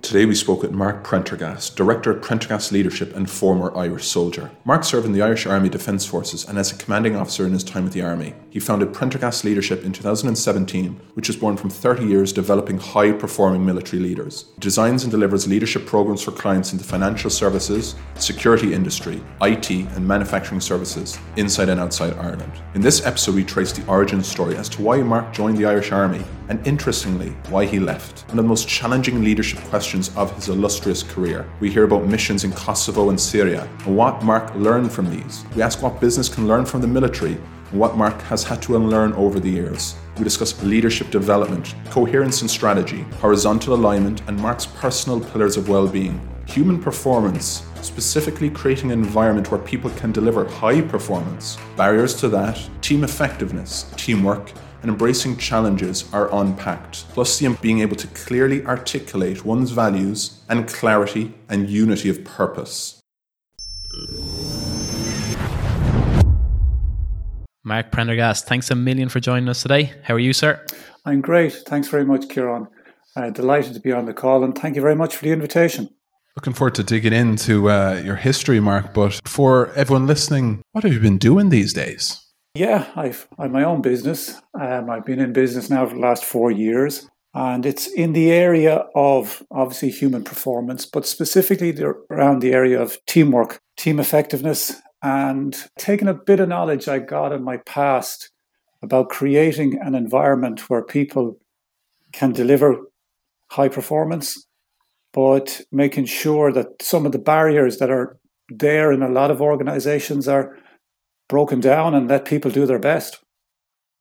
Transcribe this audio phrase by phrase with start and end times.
[0.00, 4.50] Today we spoke with Mark Prendergast, Director of Prendergast Leadership and former Irish soldier.
[4.64, 7.64] Mark served in the Irish Army Defence Forces and as a commanding officer in his
[7.64, 8.32] time with the Army.
[8.48, 13.66] He founded Prendergast Leadership in 2017, which was born from 30 years developing high performing
[13.66, 14.46] military leaders.
[14.56, 19.70] It designs and delivers leadership programs for clients in the financial services, security industry, IT,
[19.70, 22.52] and manufacturing services inside and outside Ireland.
[22.74, 25.92] In this episode, we trace the origin story as to why Mark joined the Irish
[25.92, 28.26] Army and interestingly, why he left.
[28.28, 31.48] One of the most challenging leadership questions of his illustrious career.
[31.60, 35.46] We hear about missions in Kosovo and Syria and what Mark learned from these.
[35.56, 37.38] We ask what business can learn from the military
[37.70, 39.94] and what Mark has had to unlearn over the years.
[40.18, 45.88] We discuss leadership development, coherence and strategy, horizontal alignment, and Mark's personal pillars of well
[45.88, 46.20] being.
[46.44, 51.56] Human performance, specifically creating an environment where people can deliver high performance.
[51.76, 54.52] Barriers to that, team effectiveness, teamwork,
[54.82, 60.68] and embracing challenges are unpacked, plus the being able to clearly articulate one's values and
[60.68, 63.00] clarity and unity of purpose.
[67.64, 69.92] Mark Prendergast, thanks a million for joining us today.
[70.02, 70.64] How are you, sir?
[71.04, 71.52] I'm great.
[71.66, 72.68] Thanks very much, Kieran.
[73.16, 75.90] Uh, delighted to be on the call and thank you very much for the invitation.
[76.36, 78.94] Looking forward to digging into uh, your history, Mark.
[78.94, 82.24] But for everyone listening, what have you been doing these days?
[82.54, 84.34] Yeah, I've I'm my own business.
[84.58, 88.32] Um, I've been in business now for the last four years, and it's in the
[88.32, 94.74] area of obviously human performance, but specifically the, around the area of teamwork, team effectiveness,
[95.02, 98.30] and taking a bit of knowledge I got in my past
[98.82, 101.38] about creating an environment where people
[102.12, 102.76] can deliver
[103.50, 104.46] high performance,
[105.12, 109.42] but making sure that some of the barriers that are there in a lot of
[109.42, 110.56] organizations are
[111.28, 113.18] broken down and let people do their best.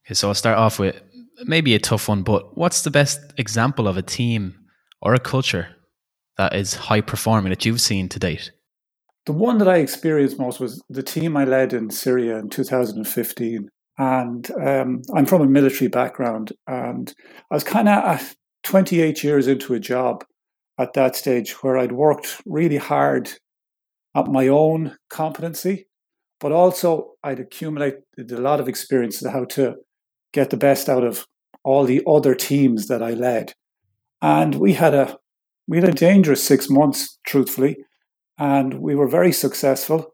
[0.06, 1.02] Okay, so I'll start off with
[1.44, 4.56] maybe a tough one, but what's the best example of a team
[5.02, 5.68] or a culture
[6.38, 8.52] that is high performing that you've seen to date?
[9.26, 13.68] The one that I experienced most was the team I led in Syria in 2015.
[14.00, 17.14] And um, I'm from a military background, and
[17.52, 20.24] I was kind of 28 years into a job
[20.78, 23.32] at that stage where I'd worked really hard
[24.16, 25.87] at my own competency
[26.40, 29.75] but also I'd accumulated a lot of experience in how to
[30.34, 31.25] get the best out of
[31.64, 33.53] all the other teams that I led.
[34.22, 35.18] And we had a
[35.68, 37.78] we had a dangerous six months, truthfully,
[38.38, 40.14] and we were very successful.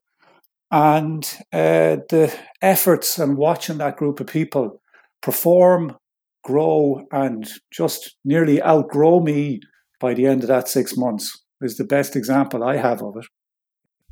[0.72, 4.82] And uh, the efforts and watching that group of people
[5.22, 5.96] perform,
[6.44, 9.60] grow, and just nearly outgrow me
[10.00, 13.26] by the end of that six months is the best example I have of it.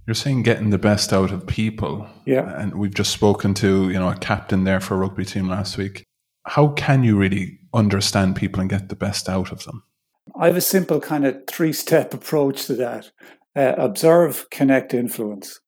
[0.08, 2.08] You're saying getting the best out of people.
[2.26, 2.60] Yeah.
[2.60, 5.78] And we've just spoken to, you know, a captain there for a rugby team last
[5.78, 6.04] week.
[6.48, 9.84] How can you really understand people and get the best out of them?
[10.40, 13.12] I have a simple kind of three step approach to that
[13.56, 15.59] uh, observe, connect, influence.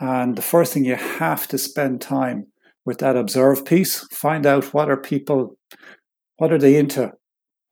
[0.00, 2.46] And the first thing you have to spend time
[2.84, 5.56] with that observe piece, find out what are people,
[6.36, 7.12] what are they into?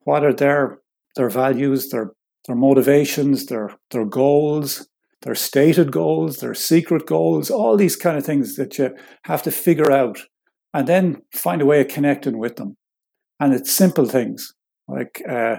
[0.05, 0.81] What are their
[1.17, 2.13] their values, their
[2.47, 4.89] their motivations, their their goals,
[5.23, 9.51] their stated goals, their secret goals, all these kind of things that you have to
[9.51, 10.19] figure out
[10.75, 12.77] and then find a way of connecting with them.
[13.41, 14.53] And it's simple things
[14.89, 15.57] like, uh,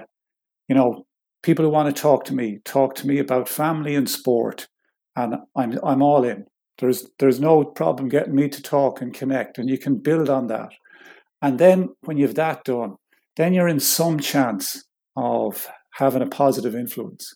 [0.68, 1.06] you know,
[1.44, 4.68] people who want to talk to me, talk to me about family and sport,
[5.16, 6.46] and I'm, I'm all in.
[6.80, 10.48] There's, there's no problem getting me to talk and connect, and you can build on
[10.48, 10.70] that.
[11.42, 12.96] And then when you've that done,
[13.36, 14.84] then you're in some chance
[15.16, 17.34] of having a positive influence.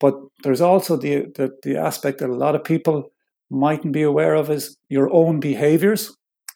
[0.00, 3.10] But there's also the, the, the aspect that a lot of people
[3.50, 6.14] mightn't be aware of is your own behaviors,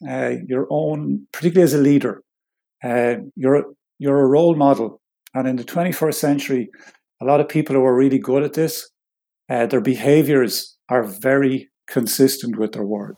[0.08, 2.22] uh, your own, particularly as a leader.
[2.82, 3.64] Uh, you're,
[3.98, 5.00] you're a role model.
[5.34, 6.70] And in the 21st century,
[7.20, 8.90] a lot of people who are really good at this,
[9.48, 13.16] uh, their behaviors are very consistent with their word.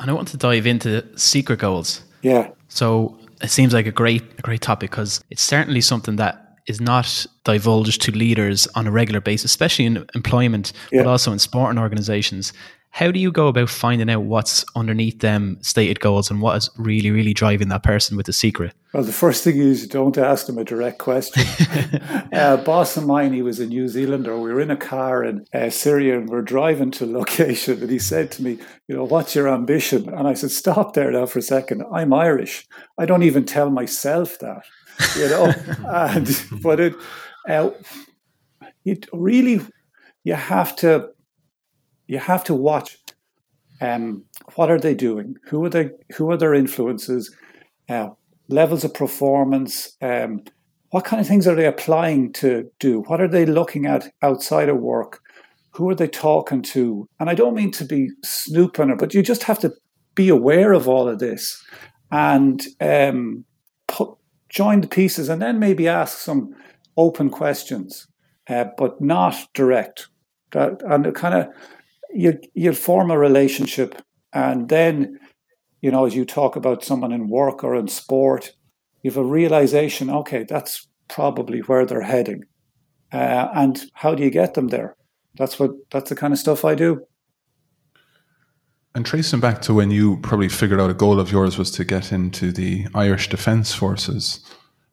[0.00, 2.02] And I want to dive into secret goals.
[2.22, 2.50] Yeah.
[2.68, 6.80] So it seems like a great, a great topic because it's certainly something that is
[6.80, 11.02] not divulged to leaders on a regular basis, especially in employment, yeah.
[11.02, 12.52] but also in sporting organizations.
[12.90, 16.70] How do you go about finding out what's underneath them stated goals and what is
[16.78, 18.72] really, really driving that person with the secret?
[18.92, 21.44] Well, the first thing is don't ask them a direct question.
[22.32, 24.38] uh, boss of mine, he was a New Zealander.
[24.38, 27.82] We were in a car in uh, Syria and we're driving to a location.
[27.82, 30.08] And he said to me, You know, what's your ambition?
[30.08, 31.84] And I said, Stop there now for a second.
[31.92, 32.66] I'm Irish.
[32.98, 34.62] I don't even tell myself that
[35.16, 35.52] you know.
[35.88, 36.94] and but it,
[37.48, 37.70] uh,
[38.84, 39.60] it really,
[40.24, 41.10] you have to,
[42.06, 42.98] you have to watch.
[43.80, 44.24] Um,
[44.56, 45.36] what are they doing?
[45.44, 45.90] Who are they?
[46.16, 47.34] Who are their influences?
[47.88, 48.10] Uh,
[48.48, 49.96] levels of performance.
[50.02, 50.42] Um,
[50.90, 53.02] what kind of things are they applying to do?
[53.02, 55.20] What are they looking at outside of work?
[55.72, 57.08] Who are they talking to?
[57.20, 59.72] And I don't mean to be snooping, but you just have to
[60.14, 61.62] be aware of all of this
[62.10, 63.44] and um,
[63.86, 64.17] put,
[64.48, 66.54] join the pieces and then maybe ask some
[66.96, 68.08] open questions,
[68.48, 70.08] uh, but not direct.
[70.52, 71.48] That, and kind of
[72.12, 74.00] you you form a relationship,
[74.32, 75.18] and then
[75.80, 78.54] you know as you talk about someone in work or in sport,
[79.02, 80.08] you have a realization.
[80.10, 82.44] Okay, that's probably where they're heading,
[83.12, 84.96] uh, and how do you get them there?
[85.36, 87.06] That's what that's the kind of stuff I do.
[88.94, 91.84] And tracing back to when you probably figured out a goal of yours was to
[91.84, 94.40] get into the Irish Defence Forces.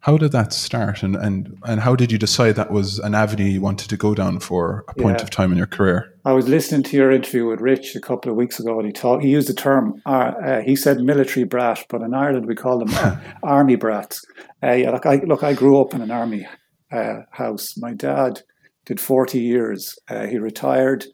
[0.05, 3.45] How did that start, and, and, and how did you decide that was an avenue
[3.45, 5.23] you wanted to go down for a point yeah.
[5.23, 6.13] of time in your career?
[6.23, 8.93] I was listening to your interview with Rich a couple of weeks ago, and he
[8.93, 9.23] talked.
[9.23, 9.99] He used the term.
[10.05, 14.21] Uh, uh, he said military brat, but in Ireland we call them uh, army brats.
[14.61, 15.41] Uh, yeah, look, I look.
[15.41, 16.45] I grew up in an army
[16.91, 17.75] uh, house.
[17.75, 18.43] My dad
[18.85, 19.95] did forty years.
[20.07, 21.05] Uh, he retired,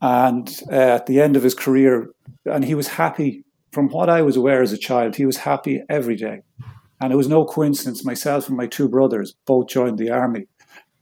[0.00, 2.10] and at the end of his career,
[2.44, 3.44] and he was happy.
[3.72, 6.42] From what I was aware as a child, he was happy every day,
[7.00, 8.04] and it was no coincidence.
[8.04, 10.46] Myself and my two brothers both joined the army,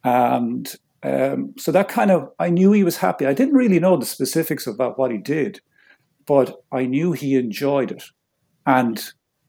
[0.03, 3.27] and um, so that kind of I knew he was happy.
[3.27, 5.61] I didn't really know the specifics about what he did,
[6.27, 8.05] but I knew he enjoyed it,
[8.67, 9.03] and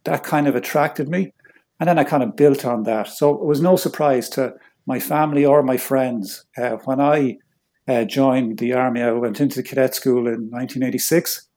[0.03, 1.33] that kind of attracted me.
[1.79, 3.07] And then I kind of built on that.
[3.07, 4.53] So it was no surprise to
[4.85, 7.37] my family or my friends uh, when I
[7.87, 9.01] uh, joined the army.
[9.01, 11.47] I went into the cadet school in 1986.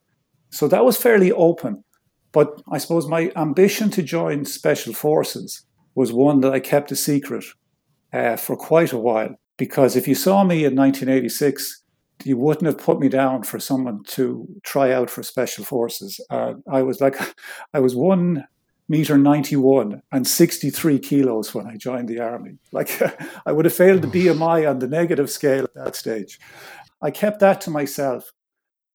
[0.50, 1.84] So that was fairly open.
[2.32, 5.64] But I suppose my ambition to join Special Forces
[5.94, 7.44] was one that I kept a secret
[8.12, 9.34] uh, for quite a while.
[9.56, 11.82] Because if you saw me in 1986,
[12.24, 16.20] you wouldn't have put me down for someone to try out for Special Forces.
[16.30, 17.16] Uh, I was like,
[17.74, 18.46] I was one
[18.88, 22.58] meter 91 and 63 kilos when I joined the army.
[22.72, 23.00] Like
[23.46, 26.38] I would have failed the BMI on the negative scale at that stage.
[27.02, 28.32] I kept that to myself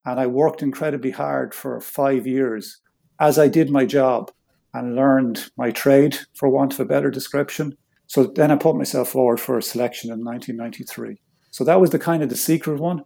[0.05, 2.81] and I worked incredibly hard for five years
[3.19, 4.31] as I did my job
[4.73, 7.77] and learned my trade, for want of a better description.
[8.07, 11.21] So then I put myself forward for a selection in 1993.
[11.51, 13.05] So that was the kind of the secret one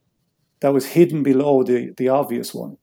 [0.62, 2.78] that was hidden below the, the obvious one.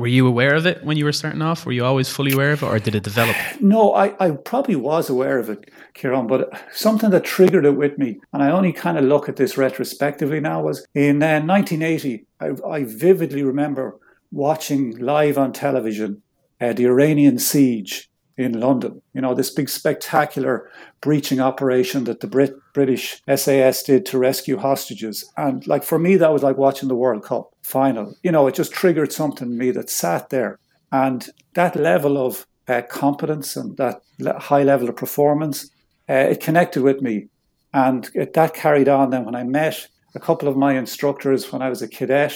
[0.00, 1.66] Were you aware of it when you were starting off?
[1.66, 3.36] Were you always fully aware of it, or did it develop?
[3.60, 7.98] No, I, I probably was aware of it, Kieran, but something that triggered it with
[7.98, 12.24] me, and I only kind of look at this retrospectively now, was in uh, 1980.
[12.40, 14.00] I, I, vividly remember
[14.32, 16.22] watching live on television
[16.62, 18.09] uh, the Iranian siege
[18.40, 19.02] in London.
[19.12, 20.70] You know, this big spectacular
[21.00, 25.30] breaching operation that the Brit- British SAS did to rescue hostages.
[25.36, 28.16] And like for me, that was like watching the World Cup final.
[28.22, 30.58] You know, it just triggered something in me that sat there.
[30.90, 34.00] And that level of uh, competence and that
[34.38, 35.70] high level of performance,
[36.08, 37.28] uh, it connected with me.
[37.72, 41.62] And it, that carried on then when I met a couple of my instructors when
[41.62, 42.34] I was a cadet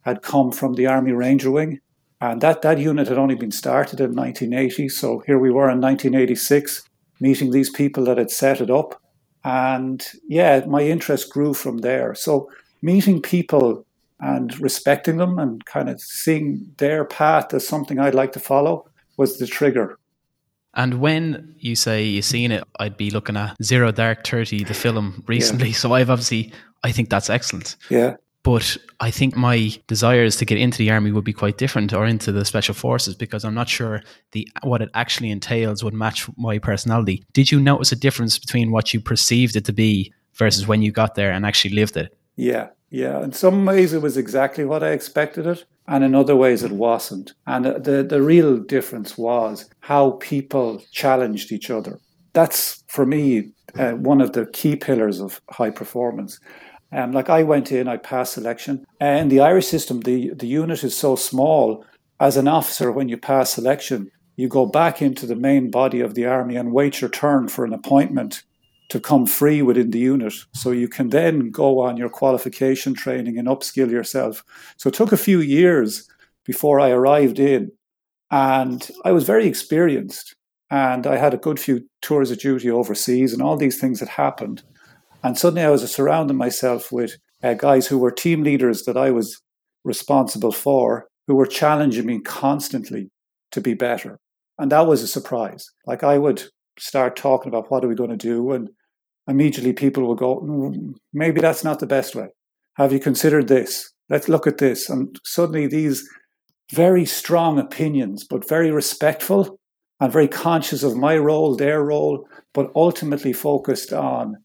[0.00, 1.80] had come from the Army Ranger Wing
[2.22, 4.88] and that, that unit had only been started in 1980.
[4.90, 6.88] So here we were in 1986,
[7.18, 9.02] meeting these people that had set it up.
[9.42, 12.14] And yeah, my interest grew from there.
[12.14, 12.48] So
[12.80, 13.84] meeting people
[14.20, 18.88] and respecting them and kind of seeing their path as something I'd like to follow
[19.16, 19.98] was the trigger.
[20.74, 24.74] And when you say you've seen it, I'd be looking at Zero Dark Thirty, the
[24.74, 25.68] film recently.
[25.68, 25.74] Yeah.
[25.74, 26.52] So I've obviously,
[26.84, 27.76] I think that's excellent.
[27.90, 28.14] Yeah.
[28.44, 32.06] But I think my desires to get into the army would be quite different or
[32.06, 36.28] into the special forces because I'm not sure the what it actually entails would match
[36.36, 37.24] my personality.
[37.32, 40.90] Did you notice a difference between what you perceived it to be versus when you
[40.90, 42.16] got there and actually lived it?
[42.34, 43.22] Yeah, yeah.
[43.22, 46.72] In some ways, it was exactly what I expected it, and in other ways, it
[46.72, 47.34] wasn't.
[47.46, 52.00] And the the real difference was how people challenged each other.
[52.32, 56.40] That's for me uh, one of the key pillars of high performance.
[56.92, 58.84] Um, like I went in, I passed selection.
[59.00, 61.84] And the Irish system, the, the unit is so small.
[62.20, 66.14] As an officer, when you pass selection, you go back into the main body of
[66.14, 68.42] the army and wait your turn for an appointment
[68.90, 70.34] to come free within the unit.
[70.52, 74.44] So you can then go on your qualification training and upskill yourself.
[74.76, 76.08] So it took a few years
[76.44, 77.72] before I arrived in.
[78.30, 80.34] And I was very experienced.
[80.70, 84.08] And I had a good few tours of duty overseas, and all these things had
[84.08, 84.62] happened.
[85.22, 89.10] And suddenly I was surrounding myself with uh, guys who were team leaders that I
[89.10, 89.40] was
[89.84, 93.10] responsible for, who were challenging me constantly
[93.52, 94.18] to be better.
[94.58, 95.66] And that was a surprise.
[95.86, 96.44] Like I would
[96.78, 98.70] start talking about what are we going to do, and
[99.28, 102.28] immediately people would go, mm, maybe that's not the best way.
[102.76, 103.92] Have you considered this?
[104.08, 104.88] Let's look at this.
[104.88, 106.08] And suddenly these
[106.72, 109.58] very strong opinions, but very respectful
[110.00, 114.36] and very conscious of my role, their role, but ultimately focused on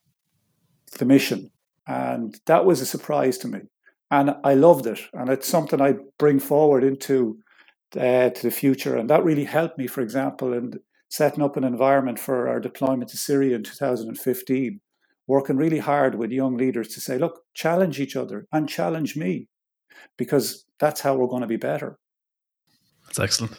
[0.92, 1.52] the mission.
[1.88, 3.62] And that was a surprise to me.
[4.12, 5.00] And I loved it.
[5.14, 7.40] And it's something I bring forward into
[7.96, 8.98] uh, to the future.
[8.98, 10.74] And that really helped me, for example, in
[11.10, 14.82] setting up an environment for our deployment to Syria in 2015,
[15.26, 19.48] working really hard with young leaders to say, look, challenge each other and challenge me,
[20.18, 21.98] because that's how we're going to be better.
[23.06, 23.58] That's excellent.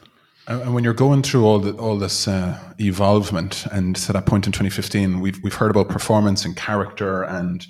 [0.49, 4.47] And when you're going through all the, all this uh, evolvement, and to that point
[4.47, 7.67] in 2015, we've we've heard about performance and character and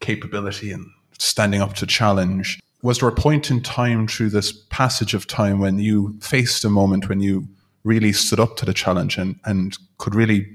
[0.00, 0.86] capability and
[1.18, 2.58] standing up to challenge.
[2.82, 6.70] Was there a point in time through this passage of time when you faced a
[6.70, 7.46] moment when you
[7.84, 10.46] really stood up to the challenge and, and could really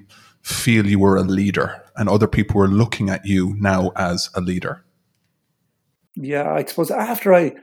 [0.42, 4.42] feel you were a leader and other people were looking at you now as a
[4.42, 4.84] leader?
[6.16, 7.54] Yeah, I suppose after I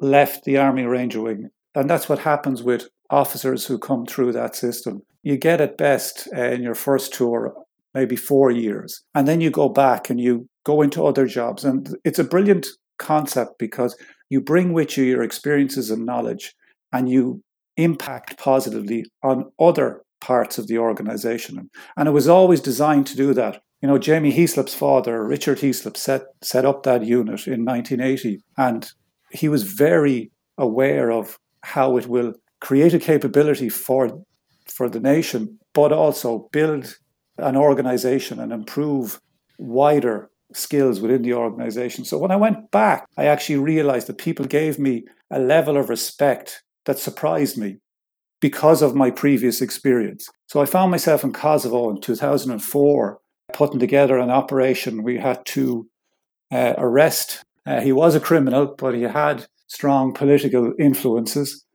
[0.00, 4.56] left the Army Ranger Wing, and that's what happens with officers who come through that
[4.56, 5.02] system.
[5.22, 7.54] You get at best uh, in your first tour
[7.94, 11.64] maybe four years, and then you go back and you go into other jobs.
[11.64, 12.66] And it's a brilliant
[12.98, 13.96] concept because
[14.28, 16.54] you bring with you your experiences and knowledge,
[16.92, 17.42] and you
[17.76, 21.70] impact positively on other parts of the organization.
[21.96, 23.62] And it was always designed to do that.
[23.82, 28.90] You know, Jamie Heaslip's father, Richard Heaslip, set, set up that unit in 1980, and
[29.30, 34.22] he was very aware of how it will create a capability for
[34.66, 36.96] for the nation, but also build
[37.38, 39.20] an organization and improve
[39.58, 42.04] wider skills within the organization.
[42.04, 45.88] So when I went back, I actually realized that people gave me a level of
[45.88, 47.78] respect that surprised me
[48.40, 50.28] because of my previous experience.
[50.46, 53.18] So I found myself in Kosovo in 2004
[53.52, 55.02] putting together an operation.
[55.02, 55.88] We had to
[56.52, 61.65] uh, arrest, uh, he was a criminal, but he had strong political influences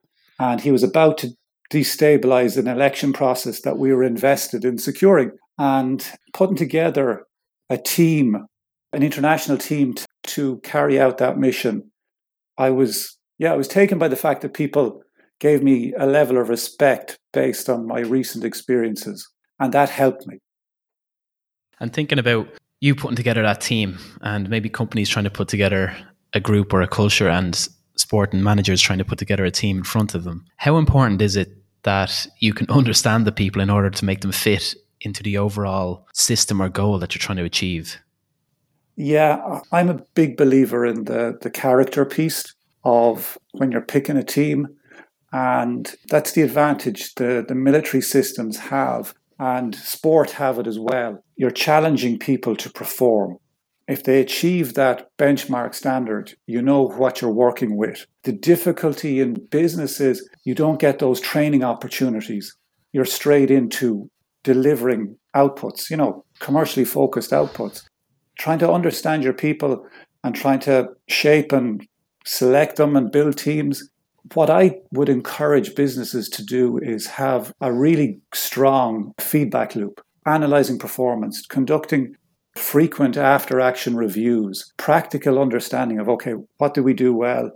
[0.41, 1.29] and he was about to
[1.71, 7.25] destabilize an election process that we were invested in securing and putting together
[7.69, 8.48] a team,
[8.91, 11.91] an international team t- to carry out that mission.
[12.57, 15.03] I was, yeah, I was taken by the fact that people
[15.39, 19.29] gave me a level of respect based on my recent experiences,
[19.60, 20.39] and that helped me.
[21.79, 22.48] And thinking about
[22.79, 25.95] you putting together that team and maybe companies trying to put together
[26.33, 27.67] a group or a culture and
[28.01, 30.46] sport and managers trying to put together a team in front of them.
[30.58, 31.50] How important is it
[31.84, 36.08] that you can understand the people in order to make them fit into the overall
[36.13, 37.98] system or goal that you're trying to achieve?
[38.96, 42.53] Yeah, I'm a big believer in the, the character piece
[42.84, 44.67] of when you're picking a team.
[45.31, 51.24] And that's the advantage the, the military systems have, and sport have it as well.
[51.36, 53.38] You're challenging people to perform
[53.88, 58.05] if they achieve that benchmark standard, you know what you're working with.
[58.23, 62.55] The difficulty in business is you don't get those training opportunities.
[62.93, 64.09] You're straight into
[64.43, 67.83] delivering outputs, you know, commercially focused outputs.
[68.38, 69.85] Trying to understand your people
[70.23, 71.85] and trying to shape and
[72.25, 73.89] select them and build teams.
[74.33, 80.77] What I would encourage businesses to do is have a really strong feedback loop, analyzing
[80.77, 82.15] performance, conducting
[82.55, 87.51] frequent after action reviews, practical understanding of, okay, what do we do well?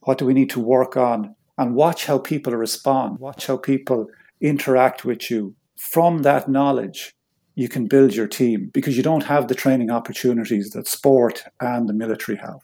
[0.00, 1.34] What do we need to work on?
[1.58, 4.06] And watch how people respond, watch how people
[4.40, 5.54] interact with you.
[5.76, 7.14] From that knowledge,
[7.54, 11.88] you can build your team because you don't have the training opportunities that sport and
[11.88, 12.60] the military have.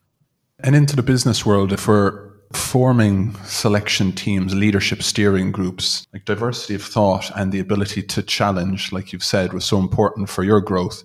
[0.61, 6.75] And into the business world, if we're forming selection teams, leadership steering groups, like diversity
[6.75, 10.61] of thought and the ability to challenge, like you've said, was so important for your
[10.61, 11.03] growth.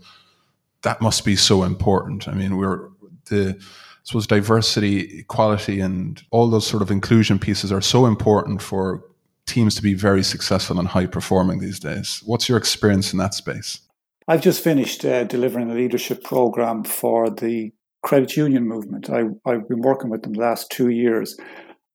[0.83, 2.27] That must be so important.
[2.27, 2.89] I mean, we're
[3.29, 3.63] the I
[4.03, 9.03] suppose diversity, equality, and all those sort of inclusion pieces are so important for
[9.47, 12.21] teams to be very successful and high performing these days.
[12.25, 13.79] What's your experience in that space?
[14.27, 17.71] I've just finished uh, delivering a leadership program for the
[18.03, 19.09] credit union movement.
[19.09, 21.37] I, I've been working with them the last two years,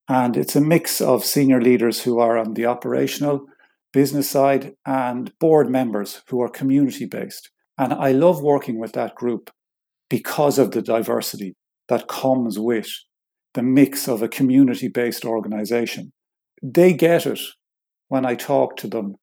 [0.08, 3.46] and it's a mix of senior leaders who are on the operational
[3.92, 7.50] business side and board members who are community based.
[7.82, 9.50] And I love working with that group
[10.08, 11.56] because of the diversity
[11.88, 12.86] that comes with
[13.54, 16.12] the mix of a community based organization.
[16.62, 17.40] They get it
[18.06, 19.16] when I talk to them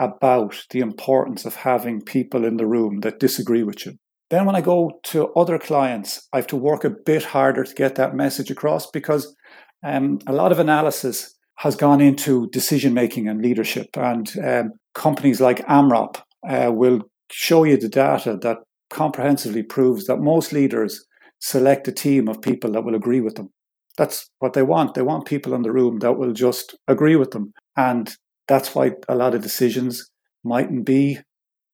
[0.00, 3.92] about the importance of having people in the room that disagree with you.
[4.30, 7.74] Then, when I go to other clients, I have to work a bit harder to
[7.74, 9.36] get that message across because
[9.84, 13.88] um, a lot of analysis has gone into decision making and leadership.
[13.94, 16.16] And um, companies like AMROP
[16.48, 18.58] uh, will show you the data that
[18.90, 21.04] comprehensively proves that most leaders
[21.40, 23.50] select a team of people that will agree with them.
[23.96, 24.94] That's what they want.
[24.94, 27.52] They want people in the room that will just agree with them.
[27.76, 28.14] And
[28.46, 30.08] that's why a lot of decisions
[30.44, 31.18] mightn't be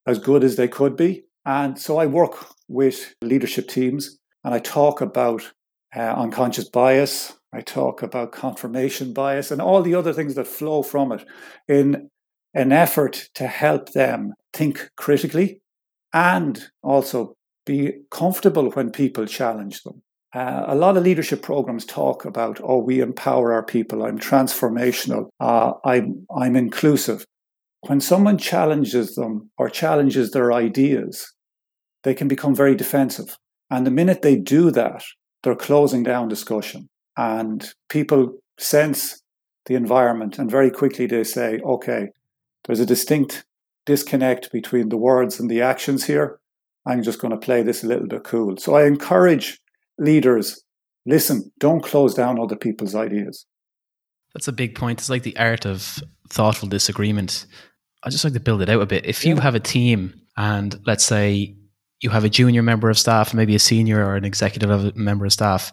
[0.07, 1.25] as good as they could be.
[1.45, 5.53] And so I work with leadership teams and I talk about
[5.95, 7.35] uh, unconscious bias.
[7.53, 11.25] I talk about confirmation bias and all the other things that flow from it
[11.69, 12.09] in
[12.55, 15.61] an effort to help them think critically
[16.13, 20.03] and also be comfortable when people challenge them.
[20.35, 24.03] Uh, a lot of leadership programs talk about, oh, we empower our people.
[24.03, 25.29] I'm transformational.
[25.41, 27.25] Uh, I'm, I'm inclusive.
[27.87, 31.31] When someone challenges them or challenges their ideas,
[32.05, 33.37] they can become very defensive.
[33.71, 35.03] And the minute they do that,
[35.43, 36.89] they're closing down discussion.
[37.17, 39.21] And people sense
[39.67, 42.09] the environment and very quickly they say, okay,
[42.65, 43.45] there's a distinct
[43.87, 46.39] disconnect between the words and the actions here.
[46.87, 48.57] I'm just going to play this a little bit cool.
[48.57, 49.61] So I encourage
[49.99, 50.63] leaders
[51.07, 53.47] listen, don't close down other people's ideas.
[54.35, 55.01] That's a big point.
[55.01, 57.47] It's like the art of thoughtful disagreement.
[58.03, 59.07] I just like to build it out a bit.
[59.07, 59.43] If you yeah.
[59.43, 61.55] have a team and let's say
[62.01, 65.33] you have a junior member of staff, maybe a senior or an executive member of
[65.33, 65.73] staff,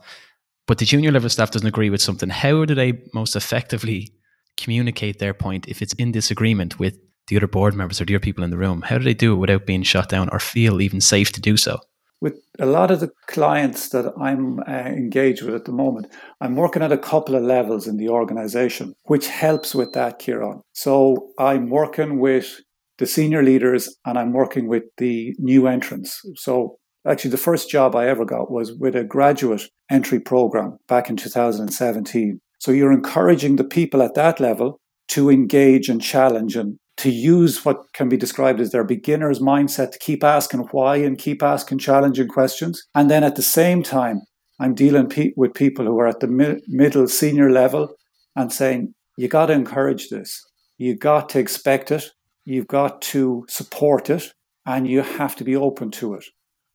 [0.67, 4.13] but the junior level staff doesn't agree with something, how do they most effectively
[4.57, 6.97] communicate their point if it's in disagreement with
[7.29, 8.81] the other board members or the other people in the room?
[8.81, 11.55] How do they do it without being shut down or feel even safe to do
[11.55, 11.79] so?
[12.21, 16.07] With a lot of the clients that I'm uh, engaged with at the moment,
[16.41, 20.61] I'm working at a couple of levels in the organization, which helps with that, Kieran.
[20.73, 22.59] So I'm working with
[22.97, 26.21] the senior leaders and I'm working with the new entrants.
[26.35, 31.09] So actually, the first job I ever got was with a graduate entry program back
[31.09, 32.41] in 2017.
[32.59, 37.63] So you're encouraging the people at that level to engage and challenge and to use
[37.63, 41.77] what can be described as their beginner's mindset to keep asking why and keep asking
[41.77, 42.85] challenging questions.
[42.93, 44.21] And then at the same time,
[44.59, 47.95] I'm dealing pe- with people who are at the mi- middle senior level
[48.35, 50.45] and saying, you got to encourage this.
[50.77, 52.11] You got to expect it.
[52.43, 54.33] You've got to support it
[54.65, 56.25] and you have to be open to it.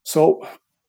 [0.04, 0.48] So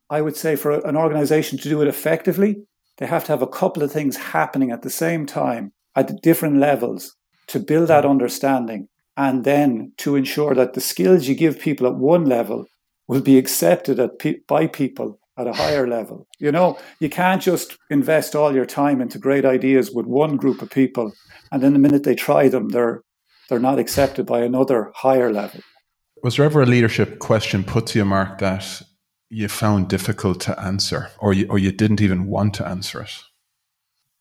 [0.10, 2.56] I would say for an organization to do it effectively,
[3.00, 6.58] they have to have a couple of things happening at the same time at different
[6.58, 7.14] levels
[7.48, 8.12] to build that hmm.
[8.12, 12.66] understanding and then to ensure that the skills you give people at one level
[13.08, 14.12] will be accepted at,
[14.48, 16.28] by people at a higher level.
[16.40, 20.62] You know, you can't just invest all your time into great ideas with one group
[20.62, 21.12] of people,
[21.52, 23.02] and then the minute they try them, they're
[23.50, 25.62] they're not accepted by another higher level.
[26.24, 28.82] Was there ever a leadership question put to you, Mark, that
[29.30, 33.22] you found difficult to answer, or you or you didn't even want to answer it?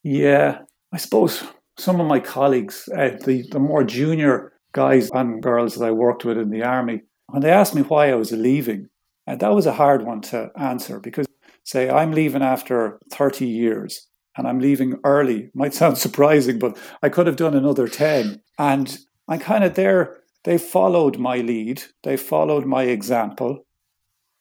[0.03, 0.59] Yeah,
[0.93, 1.43] I suppose
[1.79, 6.25] some of my colleagues, uh, the the more junior guys and girls that I worked
[6.25, 8.89] with in the army, when they asked me why I was leaving,
[9.27, 11.27] and that was a hard one to answer because,
[11.65, 14.07] say, I'm leaving after 30 years
[14.37, 15.51] and I'm leaving early.
[15.55, 18.43] Might sound surprising, but I could have done another 10.
[18.59, 20.19] And I'm kind of there.
[20.45, 23.65] They followed my lead, they followed my example,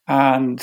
[0.06, 0.60] and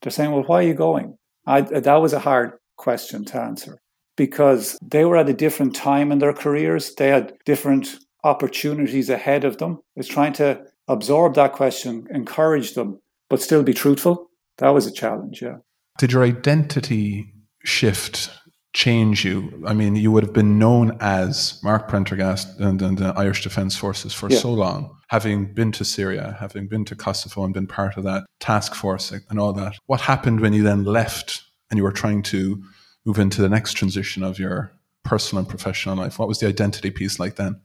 [0.00, 1.18] they're saying, Well, why are you going?
[1.46, 3.78] I, that was a hard question to answer
[4.16, 6.94] because they were at a different time in their careers.
[6.94, 9.80] They had different opportunities ahead of them.
[9.96, 14.30] Is trying to absorb that question, encourage them, but still be truthful.
[14.58, 15.56] That was a challenge, yeah.
[15.98, 17.32] Did your identity
[17.64, 18.30] shift
[18.72, 19.62] change you?
[19.66, 23.76] I mean, you would have been known as Mark Prendergast and, and the Irish Defence
[23.76, 24.38] Forces for yeah.
[24.38, 28.24] so long, having been to Syria, having been to Kosovo and been part of that
[28.40, 29.76] task force and all that.
[29.86, 32.62] What happened when you then left and you were trying to
[33.04, 34.72] move into the next transition of your
[35.04, 36.18] personal and professional life?
[36.18, 37.60] What was the identity piece like then?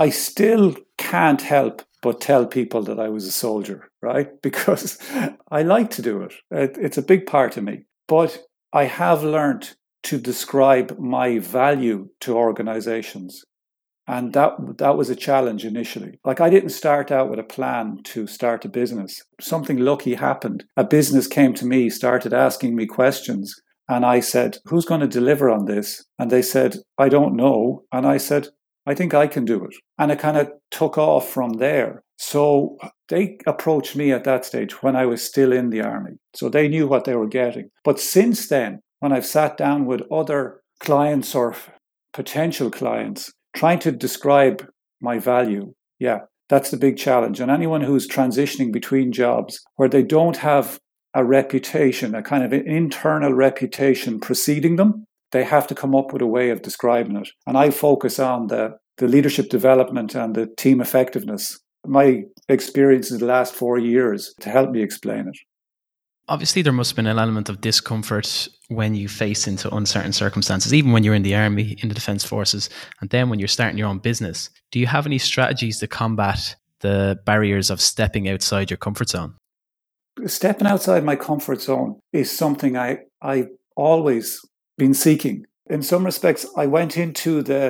[0.00, 4.28] I still can't help but tell people that I was a soldier, right?
[4.42, 4.98] Because
[5.50, 6.32] I like to do it.
[6.50, 7.84] It's a big part of me.
[8.08, 8.38] But
[8.72, 13.44] I have learned to describe my value to organizations.
[14.06, 16.18] And that that was a challenge initially.
[16.24, 19.22] Like I didn't start out with a plan to start a business.
[19.38, 20.64] Something lucky happened.
[20.78, 23.54] A business came to me, started asking me questions,
[23.86, 27.84] and I said, "Who's going to deliver on this?" And they said, "I don't know."
[27.92, 28.48] And I said,
[28.90, 31.92] "I think I can do it." And it kind of took off from there.
[32.18, 32.76] So
[33.08, 36.14] they approached me at that stage when I was still in the army.
[36.38, 37.66] So they knew what they were getting.
[37.88, 41.54] But since then, when I've sat down with other clients or
[42.12, 44.66] potential clients, trying to describe
[45.00, 47.40] my value, yeah, that's the big challenge.
[47.40, 50.78] And anyone who's transitioning between jobs where they don't have
[51.14, 56.12] a reputation, a kind of an internal reputation preceding them, they have to come up
[56.12, 57.28] with a way of describing it.
[57.46, 61.58] And I focus on the, the leadership development and the team effectiveness.
[61.86, 65.36] My experience in the last four years to help me explain it
[66.30, 70.72] obviously there must have been an element of discomfort when you face into uncertain circumstances
[70.72, 73.76] even when you're in the army in the defense forces and then when you're starting
[73.76, 78.70] your own business do you have any strategies to combat the barriers of stepping outside
[78.70, 79.34] your comfort zone
[80.26, 83.44] stepping outside my comfort zone is something i i
[83.76, 84.40] always
[84.82, 87.62] been seeking in some respects i went into the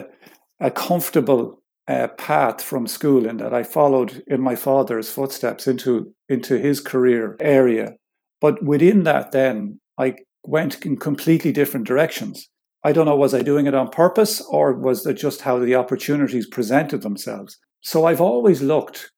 [0.69, 1.43] a comfortable
[1.89, 5.93] uh, path from school in that I followed in my father's footsteps into
[6.29, 7.97] into his career area
[8.41, 12.49] but within that, then I went in completely different directions.
[12.83, 15.75] I don't know, was I doing it on purpose or was it just how the
[15.75, 17.59] opportunities presented themselves?
[17.83, 19.13] So I've always looked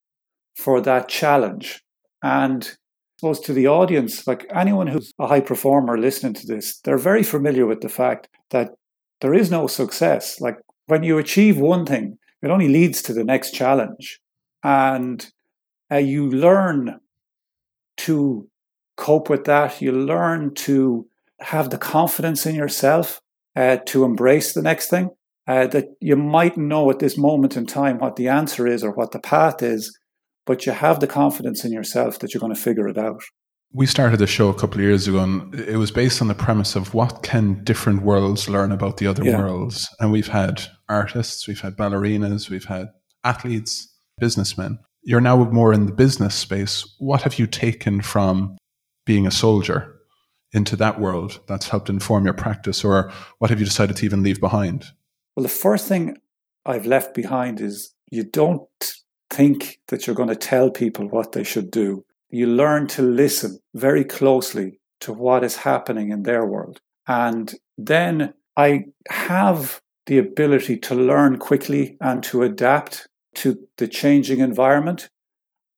[0.57, 1.81] for that challenge.
[2.23, 2.77] And
[3.23, 7.23] suppose to the audience, like anyone who's a high performer listening to this, they're very
[7.23, 8.71] familiar with the fact that
[9.21, 10.41] there is no success.
[10.41, 10.57] Like
[10.87, 14.19] when you achieve one thing, it only leads to the next challenge.
[14.65, 15.25] And
[15.89, 16.99] uh, you learn
[17.99, 18.49] to
[18.97, 19.81] cope with that.
[19.81, 21.07] You learn to
[21.43, 23.21] have the confidence in yourself
[23.55, 25.11] uh, to embrace the next thing.
[25.47, 28.91] Uh, that you might know at this moment in time what the answer is or
[28.91, 29.97] what the path is,
[30.47, 33.23] but you have the confidence in yourself that you're going to figure it out.
[33.75, 36.35] We started the show a couple of years ago, and it was based on the
[36.35, 39.39] premise of what can different worlds learn about the other yeah.
[39.39, 39.89] worlds.
[39.99, 42.89] And we've had artists, we've had ballerinas, we've had
[43.25, 44.79] athletes, businessmen.
[45.05, 46.87] You're now more in the business space.
[46.99, 48.59] What have you taken from
[49.07, 49.97] being a soldier
[50.53, 54.23] into that world that's helped inform your practice, or what have you decided to even
[54.23, 54.85] leave behind?
[55.35, 56.19] Well, the first thing
[56.67, 58.69] I've left behind is you don't
[59.33, 62.05] think that you're going to tell people what they should do.
[62.31, 66.81] You learn to listen very closely to what is happening in their world.
[67.07, 74.41] And then I have the ability to learn quickly and to adapt to the changing
[74.41, 75.09] environment.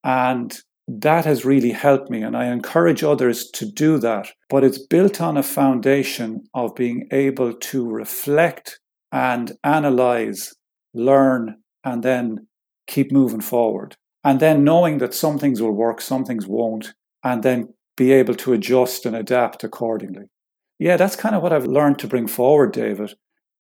[0.03, 0.55] And
[0.87, 4.29] that has really helped me, and I encourage others to do that.
[4.51, 10.53] But it's built on a foundation of being able to reflect and analyze,
[10.93, 12.47] learn, and then
[12.87, 13.97] keep moving forward.
[14.23, 18.35] And then knowing that some things will work, some things won't, and then be able
[18.37, 20.25] to adjust and adapt accordingly.
[20.79, 23.15] Yeah, that's kind of what I've learned to bring forward, David,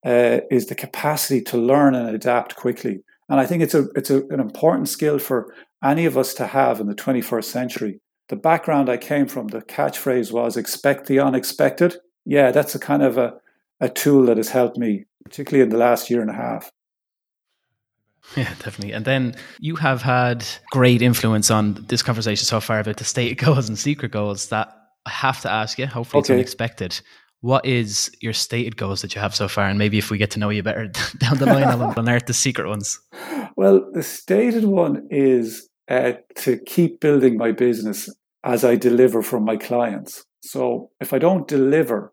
[0.04, 3.00] uh, is the capacity to learn and adapt quickly.
[3.28, 6.46] And I think it's a it's a, an important skill for any of us to
[6.46, 8.00] have in the 21st century.
[8.28, 11.96] The background I came from, the catchphrase was expect the unexpected.
[12.24, 13.34] Yeah, that's a kind of a,
[13.80, 16.70] a tool that has helped me, particularly in the last year and a half.
[18.36, 18.92] Yeah, definitely.
[18.92, 23.38] And then you have had great influence on this conversation so far about the stated
[23.44, 24.74] goals and secret goals that
[25.06, 25.86] I have to ask you.
[25.86, 26.24] Hopefully, okay.
[26.24, 27.00] it's unexpected.
[27.42, 29.68] What is your stated goals that you have so far?
[29.68, 32.34] And maybe if we get to know you better down the line, I'll unearth the
[32.34, 32.98] secret ones.
[33.56, 38.08] Well, the stated one is uh, to keep building my business
[38.42, 40.24] as I deliver from my clients.
[40.42, 42.12] So if I don't deliver,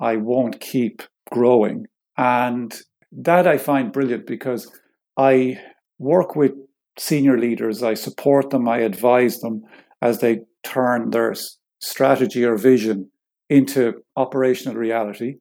[0.00, 1.86] I won't keep growing.
[2.16, 2.74] And
[3.12, 4.70] that I find brilliant because
[5.16, 5.60] I
[5.98, 6.52] work with
[6.98, 9.62] senior leaders, I support them, I advise them
[10.00, 11.34] as they turn their
[11.80, 13.10] strategy or vision
[13.48, 15.36] into operational reality.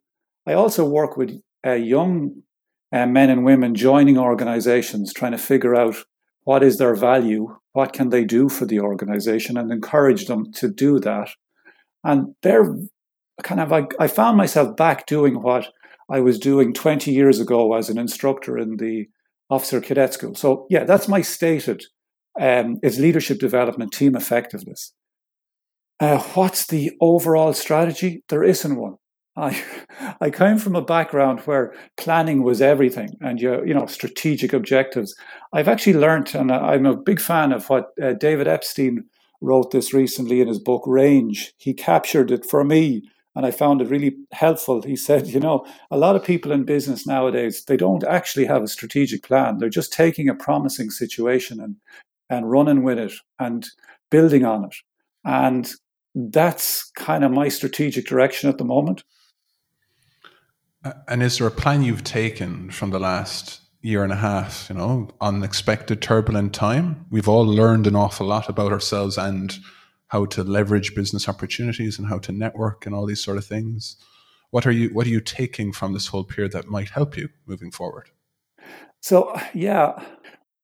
[0.48, 2.42] I also work with uh, young
[2.92, 5.96] uh, men and women joining organizations, trying to figure out
[6.44, 10.70] what is their value, what can they do for the organization, and encourage them to
[10.70, 11.30] do that.
[12.04, 12.76] And they're
[13.44, 15.70] kind of, I, I found myself back doing what
[16.10, 19.08] I was doing 20 years ago as an instructor in the
[19.52, 20.34] officer cadet school.
[20.34, 21.84] So, yeah, that's my stated
[22.40, 24.94] um, is leadership development, team effectiveness.
[26.00, 28.24] Uh, what's the overall strategy?
[28.30, 28.96] There isn't one.
[29.36, 29.62] I
[30.22, 35.16] I came from a background where planning was everything, and you you know strategic objectives.
[35.54, 39.06] I've actually learned, and I'm a big fan of what uh, David Epstein
[39.42, 41.54] wrote this recently in his book Range.
[41.58, 43.04] He captured it for me,
[43.36, 44.82] and I found it really helpful.
[44.82, 48.64] He said, you know, a lot of people in business nowadays they don't actually have
[48.64, 49.58] a strategic plan.
[49.58, 51.76] They're just taking a promising situation and
[52.30, 53.68] and running with it and
[54.10, 54.76] building on it.
[55.26, 55.70] And
[56.16, 59.04] that's kind of my strategic direction at the moment.
[61.08, 64.76] And is there a plan you've taken from the last year and a half, you
[64.76, 67.06] know, unexpected, turbulent time?
[67.12, 69.56] We've all learned an awful lot about ourselves and
[70.12, 73.96] how to leverage business opportunities and how to network and all these sort of things.
[74.50, 77.30] What are you what are you taking from this whole period that might help you
[77.46, 78.10] moving forward?
[79.02, 80.04] So yeah,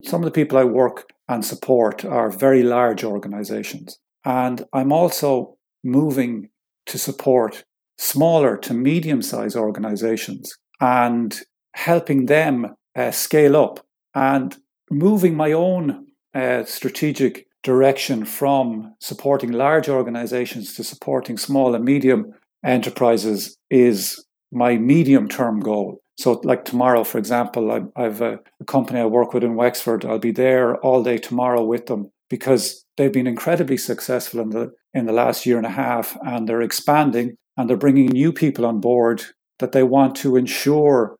[0.03, 3.97] some of the people I work and support are very large organizations.
[4.25, 6.49] And I'm also moving
[6.87, 7.63] to support
[7.97, 11.39] smaller to medium sized organizations and
[11.73, 13.79] helping them uh, scale up
[14.13, 14.57] and
[14.91, 22.31] moving my own uh, strategic direction from supporting large organizations to supporting small and medium
[22.63, 25.99] enterprises is my medium term goal.
[26.17, 30.05] So, like tomorrow, for example, I, have a, a, company I work with in Wexford.
[30.05, 34.71] I'll be there all day tomorrow with them because they've been incredibly successful in the
[34.93, 38.65] in the last year and a half, and they're expanding and they're bringing new people
[38.65, 39.21] on board
[39.59, 41.17] that they want to ensure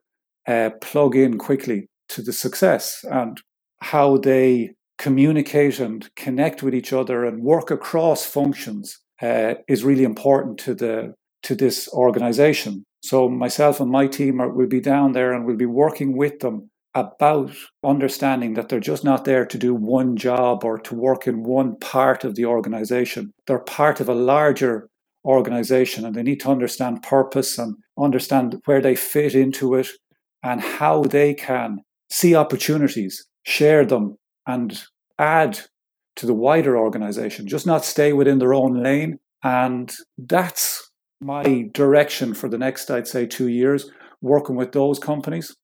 [0.48, 3.42] uh, plug in quickly to the success and
[3.82, 10.04] how they communicate and connect with each other and work across functions uh, is really
[10.04, 12.84] important to the to this organization.
[13.04, 16.40] So myself and my team are, will be down there and we'll be working with
[16.40, 17.52] them about
[17.86, 21.78] understanding that they're just not there to do one job or to work in one
[21.78, 23.32] part of the organization.
[23.46, 24.90] They're part of a larger
[25.24, 29.90] organization and they need to understand purpose and understand where they fit into it
[30.42, 34.82] and how they can see opportunities, share them, and
[35.20, 35.60] add
[36.16, 39.20] to the wider organization, just not stay within their own lane.
[39.44, 45.56] And that's my direction for the next, I'd say, two years, working with those companies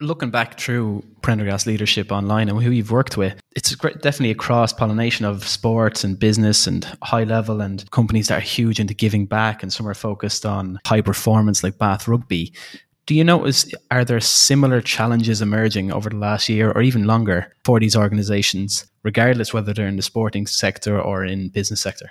[0.00, 4.72] looking back through Prendergast leadership online and who you've worked with, it's definitely a cross
[4.72, 9.26] pollination of sports and business and high level and companies that are huge into giving
[9.26, 12.52] back and some are focused on high performance like Bath Rugby.
[13.06, 17.54] Do you notice are there similar challenges emerging over the last year or even longer
[17.64, 22.10] for these organizations, regardless whether they're in the sporting sector or in business sector?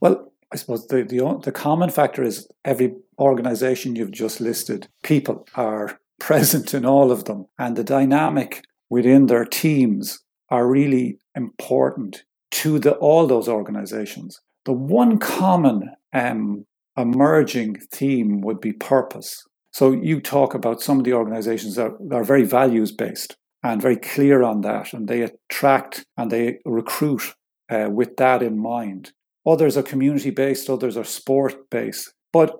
[0.00, 5.46] Well, I suppose the, the, the common factor is every organization you've just listed, people
[5.54, 7.46] are present in all of them.
[7.58, 14.40] And the dynamic within their teams are really important to the, all those organizations.
[14.64, 19.46] The one common um, emerging theme would be purpose.
[19.72, 23.96] So you talk about some of the organizations that are very values based and very
[23.96, 27.34] clear on that, and they attract and they recruit
[27.70, 29.12] uh, with that in mind.
[29.46, 32.12] Others are community based, others are sport based.
[32.32, 32.56] But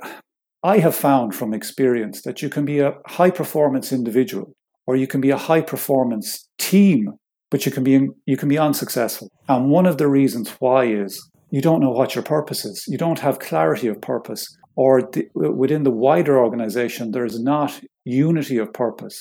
[0.62, 4.54] I have found from experience that you can be a high performance individual
[4.86, 7.12] or you can be a high performance team,
[7.50, 9.30] but you can be you can be unsuccessful.
[9.48, 12.84] And one of the reasons why is you don't know what your purpose is.
[12.86, 14.46] You don't have clarity of purpose,
[14.80, 19.20] or the, within the wider organization, there is not unity of purpose.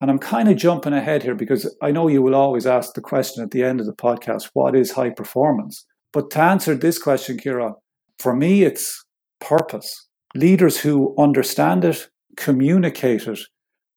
[0.00, 3.02] And I'm kind of jumping ahead here because I know you will always ask the
[3.02, 5.84] question at the end of the podcast what is high performance?
[6.14, 7.74] But to answer this question, Kira,
[8.18, 9.04] for me, it's
[9.38, 13.40] purpose leaders who understand it, communicate it,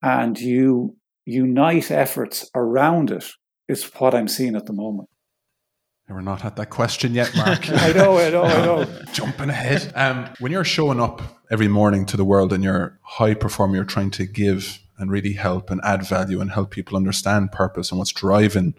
[0.01, 3.25] and you unite efforts around it
[3.69, 5.07] is what I'm seeing at the moment.
[6.09, 7.69] We're not at that question yet, Mark.
[7.69, 9.03] I know, I know, I know.
[9.13, 9.91] Jumping ahead.
[9.95, 13.85] Um, when you're showing up every morning to the world and you're high performer, you're
[13.85, 17.99] trying to give and really help and add value and help people understand purpose and
[17.99, 18.73] what's driving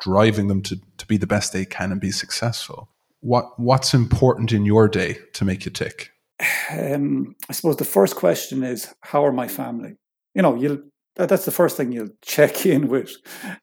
[0.00, 2.88] driving them to, to be the best they can and be successful.
[3.20, 6.10] What what's important in your day to make you tick?
[6.70, 9.96] um, I suppose the first question is, how are my family?
[10.34, 10.82] You know, you'll
[11.16, 13.12] that's the first thing you'll check in with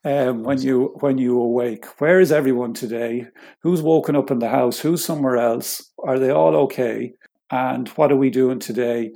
[0.03, 1.85] um, when you when you awake.
[1.99, 3.27] Where is everyone today?
[3.61, 4.79] Who's woken up in the house?
[4.79, 5.91] Who's somewhere else?
[6.03, 7.13] Are they all okay?
[7.51, 9.11] And what are we doing today?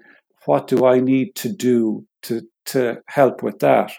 [0.45, 3.91] What do I need to do to to help with that?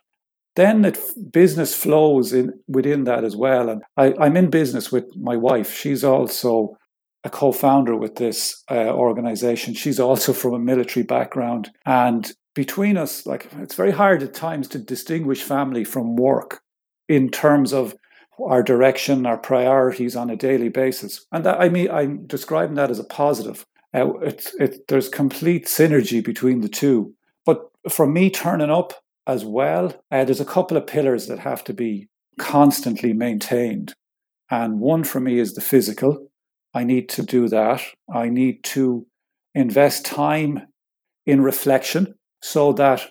[0.54, 0.98] Then it,
[1.30, 3.70] business flows in within that as well.
[3.70, 5.72] And I, I'm in business with my wife.
[5.74, 6.76] She's also
[7.24, 9.74] a co-founder with this uh, organization.
[9.74, 14.68] She's also from a military background, and between us, like it's very hard at times
[14.68, 16.60] to distinguish family from work
[17.08, 17.94] in terms of
[18.42, 21.26] our direction, our priorities on a daily basis.
[21.32, 23.64] And that, I mean, I'm describing that as a positive.
[23.94, 27.14] Uh, it's it, there's complete synergy between the two.
[27.44, 28.94] But for me, turning up
[29.26, 33.94] as well, uh, there's a couple of pillars that have to be constantly maintained.
[34.50, 36.28] And one for me is the physical.
[36.74, 37.82] I need to do that.
[38.12, 39.06] I need to
[39.54, 40.66] invest time
[41.26, 43.02] in reflection so that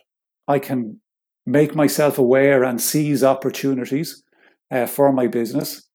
[0.48, 1.00] I can
[1.46, 4.24] make myself aware and seize opportunities
[4.70, 5.88] uh, for my business.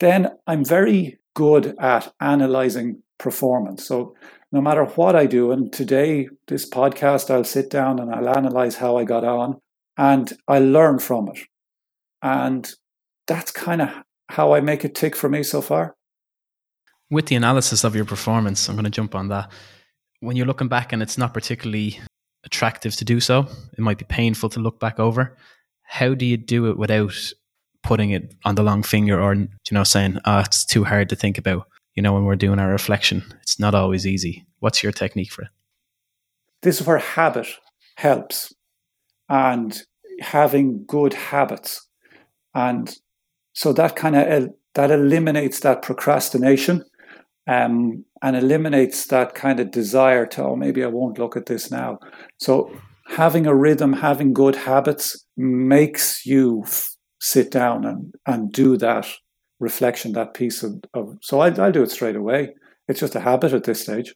[0.00, 3.86] Then I'm very good at analyzing performance.
[3.86, 4.14] So
[4.50, 8.76] no matter what I do, and today, this podcast, I'll sit down and I'll analyze
[8.76, 9.60] how I got on
[9.96, 11.38] and I learn from it.
[12.22, 12.68] And
[13.26, 13.90] that's kind of
[14.28, 15.94] how I make it tick for me so far.
[17.10, 19.50] With the analysis of your performance, I'm going to jump on that.
[20.20, 22.00] When you're looking back and it's not particularly
[22.44, 25.36] attractive to do so, it might be painful to look back over.
[25.82, 27.14] How do you do it without
[27.82, 31.16] putting it on the long finger or, you know, saying, oh, it's too hard to
[31.16, 31.66] think about?
[31.94, 34.46] You know, when we're doing our reflection, it's not always easy.
[34.60, 35.48] What's your technique for it?
[36.62, 37.48] This is where habit
[37.96, 38.54] helps
[39.28, 39.82] and
[40.20, 41.86] having good habits.
[42.54, 42.94] And
[43.52, 46.84] so that kind of that eliminates that procrastination
[47.50, 51.70] um, and eliminates that kind of desire to oh maybe I won't look at this
[51.70, 51.98] now.
[52.38, 52.70] So
[53.08, 59.08] having a rhythm, having good habits makes you f- sit down and and do that
[59.58, 62.54] reflection, that piece of, of so I, I'll do it straight away.
[62.88, 64.14] It's just a habit at this stage.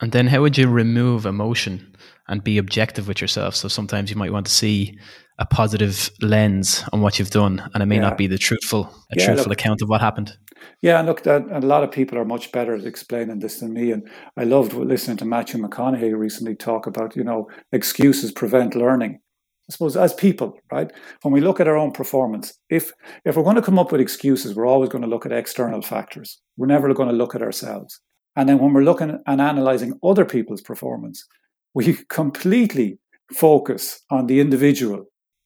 [0.00, 1.94] And then how would you remove emotion
[2.28, 3.54] and be objective with yourself?
[3.54, 4.96] So sometimes you might want to see
[5.38, 8.02] a positive lens on what you've done, and it may yeah.
[8.02, 10.36] not be the truthful, a yeah, truthful look, account of what happened.
[10.82, 13.92] Yeah, look, that, a lot of people are much better at explaining this than me.
[13.92, 19.20] And I loved listening to Matthew McConaughey recently talk about, you know, excuses prevent learning.
[19.68, 20.90] I suppose as people, right?
[21.22, 22.92] When we look at our own performance, if
[23.24, 25.80] if we're going to come up with excuses, we're always going to look at external
[25.80, 26.40] factors.
[26.56, 28.00] We're never going to look at ourselves.
[28.34, 31.24] And then when we're looking and analyzing other people's performance,
[31.72, 32.98] we completely
[33.32, 35.04] focus on the individual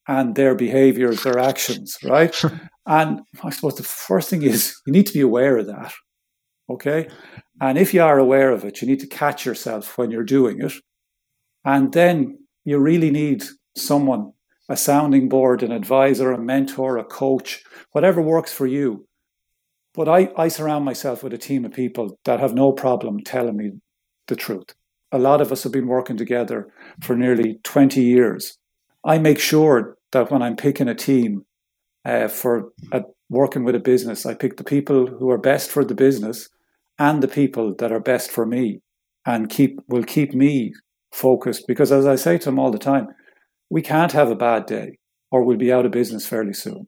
[0.08, 2.34] and their behaviors, their actions, right?
[2.86, 5.92] and I suppose the first thing is you need to be aware of that.
[6.68, 7.08] Okay.
[7.60, 10.62] And if you are aware of it, you need to catch yourself when you're doing
[10.62, 10.72] it.
[11.64, 13.44] And then you really need
[13.76, 14.32] someone,
[14.68, 19.06] a sounding board, an advisor, a mentor, a coach, whatever works for you.
[19.94, 23.56] But I, I surround myself with a team of people that have no problem telling
[23.56, 23.72] me
[24.26, 24.74] the truth.
[25.12, 28.58] A lot of us have been working together for nearly 20 years.
[29.04, 31.44] I make sure that when I'm picking a team
[32.04, 32.70] uh, for
[33.30, 36.48] working with a business, I pick the people who are best for the business
[36.98, 38.80] and the people that are best for me
[39.26, 40.72] and keep will keep me
[41.12, 43.08] focused because as I say to them all the time,
[43.70, 44.98] we can't have a bad day
[45.30, 46.86] or we'll be out of business fairly soon.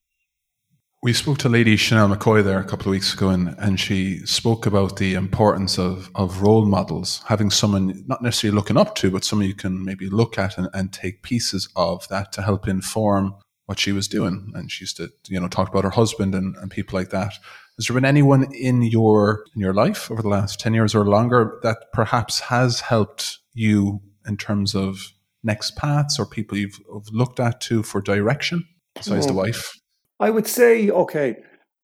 [1.02, 4.18] We spoke to Lady Chanel McCoy there a couple of weeks ago, and, and she
[4.26, 9.10] spoke about the importance of, of role models, having someone not necessarily looking up to,
[9.10, 12.66] but someone you can maybe look at and, and take pieces of that to help
[12.66, 14.52] inform what she was doing.
[14.54, 17.34] And she used to, you know, talk about her husband and, and people like that.
[17.76, 21.04] Has there been anyone in your in your life over the last ten years or
[21.04, 26.80] longer that perhaps has helped you in terms of next paths or people you've
[27.12, 29.78] looked at to for direction besides the wife?
[30.18, 31.36] I would say, okay,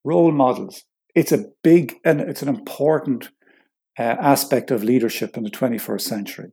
[0.04, 0.84] role models.
[1.14, 3.28] It's a big and it's an important
[3.98, 6.52] uh, aspect of leadership in the 21st century,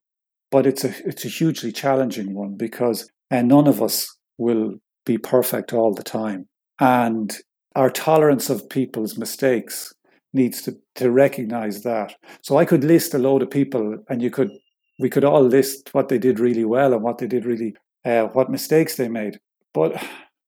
[0.52, 5.18] but it's a it's a hugely challenging one because uh, none of us will be
[5.18, 6.48] perfect all the time,
[6.80, 7.36] and
[7.76, 9.94] our tolerance of people's mistakes
[10.34, 12.16] needs to to recognize that.
[12.44, 14.52] So I could list a load of people, and you could
[15.00, 17.74] we could all list what they did really well and what they did really
[18.06, 19.40] uh, what mistakes they made,
[19.74, 20.04] but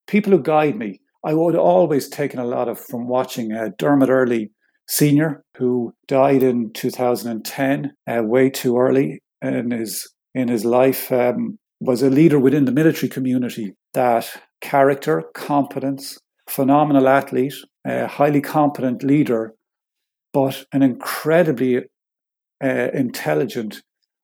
[0.06, 4.08] people who guide me I would always taken a lot of from watching uh, Dermot
[4.08, 4.50] Earley
[4.88, 11.12] Senior, who died in 2010, uh, way too early in his in his life.
[11.12, 13.74] Um, was a leader within the military community.
[13.94, 16.18] That character, competence,
[16.48, 19.54] phenomenal athlete, a highly competent leader,
[20.32, 21.78] but an incredibly
[22.62, 23.82] uh, intelligent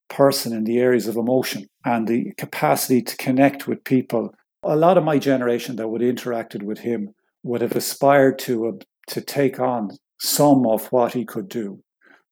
[0.09, 4.99] person in the areas of emotion and the capacity to connect with people a lot
[4.99, 8.73] of my generation that would have interacted with him would have aspired to uh,
[9.09, 11.83] to take on some of what he could do.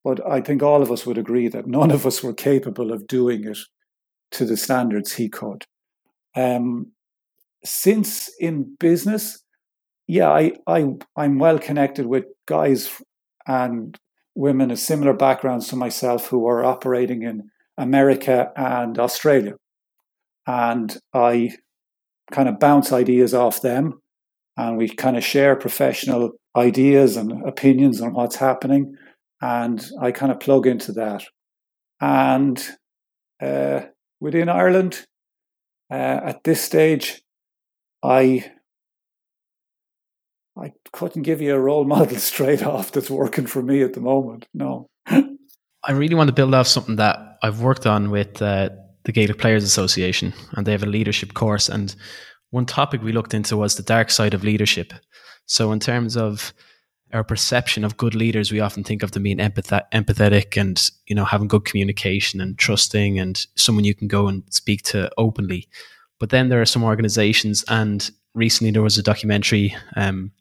[0.05, 3.07] But I think all of us would agree that none of us were capable of
[3.07, 3.59] doing it
[4.33, 5.65] to the standards he could.
[6.35, 6.93] Um,
[7.65, 9.43] since in business,
[10.07, 12.91] yeah, I, I I'm well connected with guys
[13.47, 13.99] and
[14.35, 19.55] women of similar backgrounds to myself who are operating in America and Australia.
[20.47, 21.53] And I
[22.31, 24.01] kind of bounce ideas off them
[24.57, 28.95] and we kind of share professional ideas and opinions on what's happening.
[29.41, 31.25] And I kind of plug into that.
[32.01, 32.63] And
[33.41, 33.83] uh,
[34.27, 35.07] within Ireland,
[35.89, 37.23] uh, at this stage,
[38.03, 38.45] I
[40.59, 44.01] I couldn't give you a role model straight off that's working for me at the
[44.01, 44.49] moment.
[44.53, 44.89] No.
[45.09, 48.71] I really want to build off something that I've worked on with uh,
[49.05, 51.69] the Gaelic Players Association, and they have a leadership course.
[51.69, 51.95] And
[52.51, 54.93] one topic we looked into was the dark side of leadership.
[55.47, 56.53] So, in terms of
[57.13, 61.15] our perception of good leaders, we often think of them being empath- empathetic and you
[61.15, 65.69] know having good communication and trusting and someone you can go and speak to openly.
[66.19, 70.33] But then there are some organizations, and recently there was a documentary um,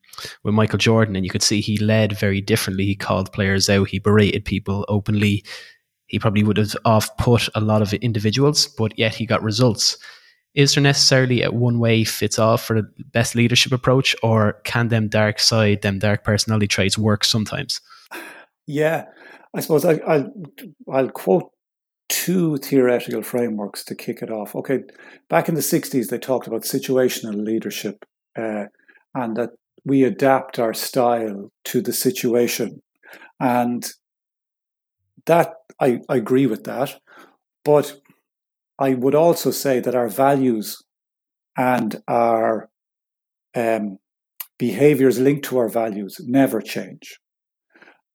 [0.43, 2.86] with Michael Jordan, and you could see he led very differently.
[2.86, 5.43] He called players out, he berated people openly.
[6.07, 9.97] He probably would have off put a lot of individuals, but yet he got results.
[10.56, 14.88] Is there necessarily a one way fits all for the best leadership approach, or can
[14.88, 17.82] them dark side, them dark personality traits work sometimes?
[18.66, 19.06] Yeah,
[19.53, 20.34] I suppose I, I'll,
[20.91, 21.51] I'll quote
[22.10, 24.56] two theoretical frameworks to kick it off.
[24.56, 24.84] Okay,
[25.30, 28.06] back in the 60s, they talked about situational leadership
[28.38, 28.66] uh,
[29.14, 29.51] and that
[29.86, 32.82] we adapt our style to the situation.
[33.39, 33.88] And
[35.26, 36.99] that, I, I agree with that.
[37.64, 37.99] But
[38.80, 40.84] I would also say that our values
[41.57, 42.69] and our
[43.55, 43.97] um,
[44.59, 47.19] behaviors linked to our values never change.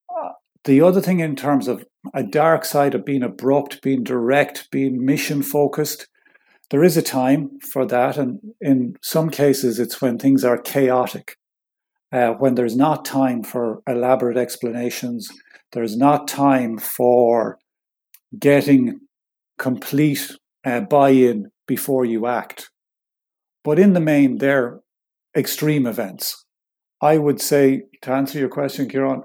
[0.09, 0.29] Uh,
[0.65, 5.03] the other thing, in terms of a dark side of being abrupt, being direct, being
[5.03, 6.07] mission focused,
[6.69, 8.17] there is a time for that.
[8.17, 11.35] And in some cases, it's when things are chaotic
[12.11, 15.29] uh, when there's not time for elaborate explanations,
[15.71, 17.57] there's not time for
[18.37, 18.99] getting
[19.57, 20.35] complete
[20.65, 22.69] uh, buy in before you act.
[23.63, 24.79] But in the main, they're
[25.35, 26.45] extreme events.
[27.01, 29.23] I would say, to answer your question, Kieran,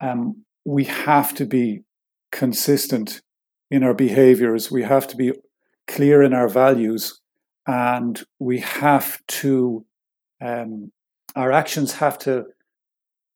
[0.00, 1.82] um, we have to be
[2.30, 3.20] consistent
[3.70, 5.32] in our behaviors, we have to be
[5.86, 7.20] clear in our values,
[7.66, 9.84] and we have to
[10.42, 10.90] um,
[11.36, 12.44] our actions have to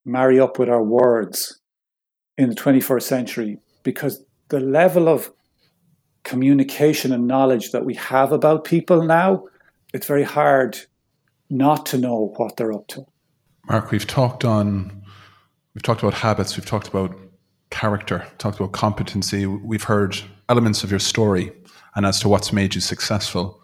[0.05, 1.59] marry up with our words
[2.37, 5.31] in the 21st century because the level of
[6.27, 9.45] communication and knowledge that we have about people now,
[9.93, 10.77] it's very hard
[11.49, 13.05] not to know what they're up to.
[13.69, 15.03] Mark, we've talked on
[15.73, 17.17] we've talked about habits, we've talked about
[17.69, 20.17] character, talked about competency, we've heard
[20.49, 21.51] elements of your story
[21.95, 23.61] and as to what's made you successful.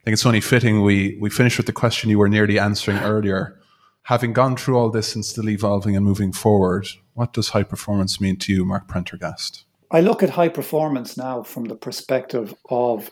[0.00, 2.98] I think it's only fitting we we finish with the question you were nearly answering
[2.98, 3.58] earlier
[4.06, 8.20] having gone through all this and still evolving and moving forward, what does high performance
[8.20, 9.65] mean to you, Mark Prendergast?
[9.90, 13.10] I look at high performance now from the perspective of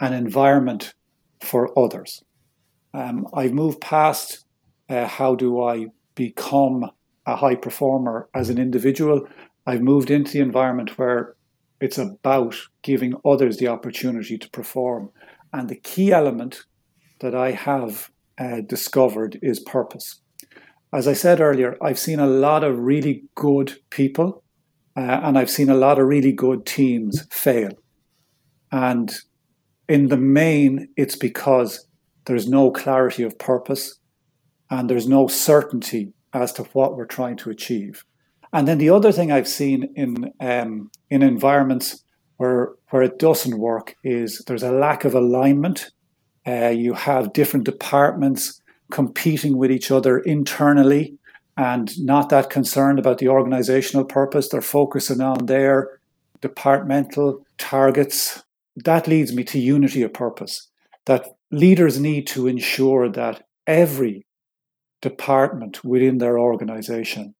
[0.00, 0.94] an environment
[1.40, 2.22] for others.
[2.92, 4.44] Um, I've moved past
[4.88, 6.90] uh, how do I become
[7.26, 9.26] a high performer as an individual.
[9.66, 11.34] I've moved into the environment where
[11.80, 15.10] it's about giving others the opportunity to perform.
[15.52, 16.62] And the key element
[17.20, 20.20] that I have uh, discovered is purpose
[20.94, 24.43] as I said earlier, I've seen a lot of really good people
[24.96, 27.72] uh, and I've seen a lot of really good teams fail.
[28.70, 29.12] And
[29.88, 31.86] in the main, it's because
[32.26, 33.98] there's no clarity of purpose
[34.70, 38.04] and there's no certainty as to what we're trying to achieve.
[38.52, 42.04] And then the other thing I've seen in um, in environments
[42.36, 45.90] where where it doesn't work is there's a lack of alignment.
[46.46, 51.18] Uh, you have different departments competing with each other internally
[51.56, 54.48] and not that concerned about the organizational purpose.
[54.48, 56.00] They're focusing on their
[56.40, 58.42] departmental targets.
[58.76, 60.68] That leads me to unity of purpose.
[61.06, 64.26] That leaders need to ensure that every
[65.00, 67.34] department within their organization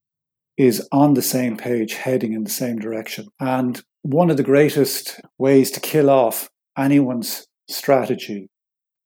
[0.57, 3.27] is on the same page, heading in the same direction.
[3.41, 6.49] And one of the greatest ways to kill off
[6.79, 8.49] anyone's strategy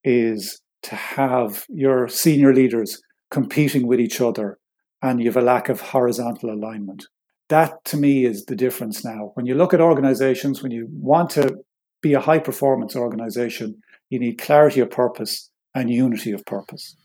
[0.04, 3.00] is to have your senior leaders
[3.30, 4.58] competing with each other
[5.02, 7.06] and you have a lack of horizontal alignment.
[7.48, 9.30] That to me is the difference now.
[9.34, 11.56] When you look at organizations, when you want to
[12.02, 16.96] be a high performance organization, you need clarity of purpose and unity of purpose.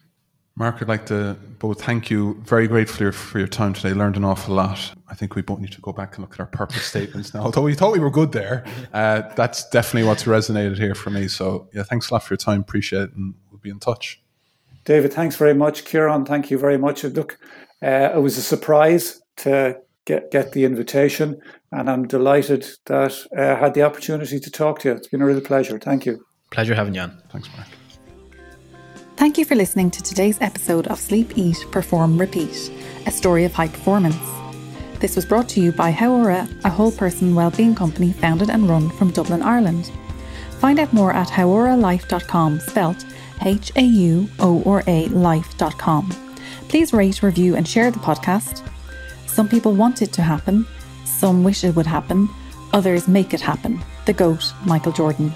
[0.55, 2.39] Mark, I'd like to both thank you.
[2.45, 3.93] Very gratefully for your, for your time today.
[3.93, 4.93] Learned an awful lot.
[5.09, 7.41] I think we both need to go back and look at our purpose statements now.
[7.41, 8.63] Although we thought we were good there,
[8.93, 11.27] uh, that's definitely what's resonated here for me.
[11.27, 12.61] So yeah, thanks a lot for your time.
[12.61, 14.21] Appreciate it, and we'll be in touch.
[14.85, 15.85] David, thanks very much.
[15.85, 17.03] Kieran, thank you very much.
[17.03, 17.39] Look,
[17.83, 21.39] uh, it was a surprise to get get the invitation,
[21.71, 24.95] and I'm delighted that uh, I had the opportunity to talk to you.
[24.95, 25.79] It's been a real pleasure.
[25.79, 26.25] Thank you.
[26.51, 27.21] Pleasure having you on.
[27.31, 27.67] Thanks, Mark.
[29.15, 32.71] Thank you for listening to today's episode of Sleep, Eat, Perform, Repeat,
[33.05, 34.17] a story of high performance.
[34.99, 38.89] This was brought to you by Hauora, a whole person wellbeing company founded and run
[38.89, 39.91] from Dublin, Ireland.
[40.59, 43.05] Find out more at hauoralife.com, spelt
[43.45, 46.32] H A U O R A life.com.
[46.67, 48.67] Please rate, review, and share the podcast.
[49.27, 50.65] Some people want it to happen,
[51.05, 52.29] some wish it would happen,
[52.71, 53.79] others make it happen.
[54.05, 55.33] The GOAT, Michael Jordan.